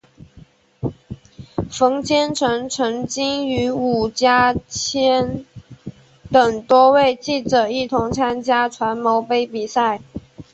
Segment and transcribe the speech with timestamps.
[1.69, 5.45] 冯坚成曾经与伍家谦
[6.31, 10.01] 等多位记者一同参加传媒杯比赛。